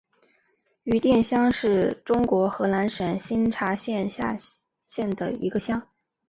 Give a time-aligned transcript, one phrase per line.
[0.81, 4.35] 余店乡是中国河南省新蔡县下
[4.87, 5.79] 辖的一个乡。